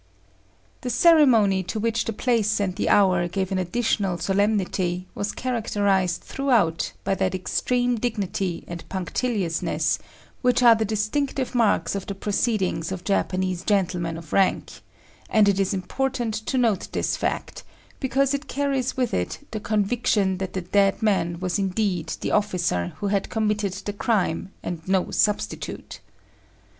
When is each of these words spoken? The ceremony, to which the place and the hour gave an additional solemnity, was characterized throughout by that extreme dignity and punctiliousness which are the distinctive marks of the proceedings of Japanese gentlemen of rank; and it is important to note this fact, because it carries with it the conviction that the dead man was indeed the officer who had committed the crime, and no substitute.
The 0.81 0.89
ceremony, 0.89 1.61
to 1.65 1.79
which 1.79 2.05
the 2.05 2.11
place 2.11 2.59
and 2.59 2.75
the 2.75 2.89
hour 2.89 3.27
gave 3.27 3.51
an 3.51 3.59
additional 3.59 4.17
solemnity, 4.17 5.05
was 5.13 5.31
characterized 5.31 6.23
throughout 6.23 6.93
by 7.03 7.13
that 7.13 7.35
extreme 7.35 7.99
dignity 7.99 8.63
and 8.67 8.83
punctiliousness 8.89 9.99
which 10.41 10.63
are 10.63 10.73
the 10.73 10.85
distinctive 10.85 11.53
marks 11.53 11.93
of 11.93 12.07
the 12.07 12.15
proceedings 12.15 12.91
of 12.91 13.03
Japanese 13.03 13.61
gentlemen 13.63 14.17
of 14.17 14.33
rank; 14.33 14.81
and 15.29 15.47
it 15.47 15.59
is 15.59 15.71
important 15.71 16.33
to 16.33 16.57
note 16.57 16.87
this 16.93 17.15
fact, 17.15 17.63
because 17.99 18.33
it 18.33 18.47
carries 18.47 18.97
with 18.97 19.13
it 19.13 19.45
the 19.51 19.59
conviction 19.59 20.39
that 20.39 20.53
the 20.53 20.61
dead 20.61 21.03
man 21.03 21.39
was 21.39 21.59
indeed 21.59 22.07
the 22.21 22.31
officer 22.31 22.93
who 23.01 23.09
had 23.09 23.29
committed 23.29 23.73
the 23.73 23.93
crime, 23.93 24.51
and 24.63 24.81
no 24.87 25.11
substitute. 25.11 25.99